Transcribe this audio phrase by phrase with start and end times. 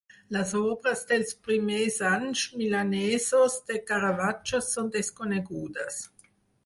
[0.35, 6.01] Les obres dels primers anys milanesos de Caravaggio són desconegudes.